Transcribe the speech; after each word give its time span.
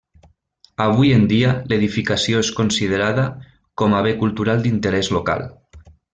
Avui 0.85 1.11
en 1.17 1.27
dia 1.31 1.51
l'edificació 1.73 2.41
és 2.45 2.49
considerada 2.61 3.27
com 3.83 3.95
a 3.99 4.01
bé 4.09 4.15
cultural 4.25 4.65
d'interès 4.67 5.13
local. 5.19 5.47